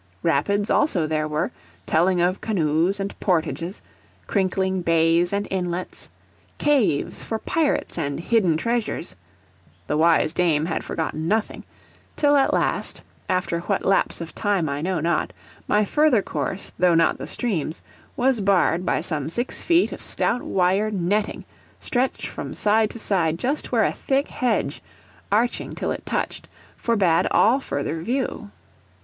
Rapids, 0.23 0.71
also, 0.71 1.05
there 1.05 1.27
were, 1.27 1.51
telling 1.85 2.21
of 2.21 2.41
canoes 2.41 2.99
and 2.99 3.13
portages 3.19 3.83
crinkling 4.25 4.81
bays 4.81 5.31
and 5.31 5.47
inlets 5.51 6.09
caves 6.57 7.21
for 7.21 7.37
pirates 7.37 7.99
and 7.99 8.19
hidden 8.19 8.57
treasures 8.57 9.15
the 9.85 9.97
wise 9.97 10.33
Dame 10.33 10.65
had 10.65 10.83
forgotten 10.83 11.27
nothing 11.27 11.63
till 12.15 12.35
at 12.35 12.51
last, 12.51 13.03
after 13.29 13.59
what 13.59 13.85
lapse 13.85 14.21
of 14.21 14.33
time 14.33 14.67
I 14.69 14.81
know 14.81 14.99
not, 14.99 15.33
my 15.67 15.85
further 15.85 16.23
course, 16.23 16.71
though 16.79 16.95
not 16.95 17.19
the 17.19 17.27
stream's, 17.27 17.83
was 18.15 18.41
barred 18.41 18.83
by 18.83 19.01
some 19.01 19.29
six 19.29 19.61
feet 19.63 19.91
of 19.91 20.01
stout 20.01 20.41
wire 20.41 20.89
netting, 20.89 21.45
stretched 21.79 22.25
from 22.25 22.55
side 22.55 22.89
to 22.89 22.97
side, 22.97 23.37
just 23.37 23.71
where 23.71 23.83
a 23.83 23.93
thick 23.93 24.29
hedge, 24.29 24.81
arching 25.31 25.75
till 25.75 25.91
it 25.91 26.07
touched, 26.07 26.47
forbade 26.75 27.27
all 27.31 27.59
further 27.59 28.01
view. 28.01 28.49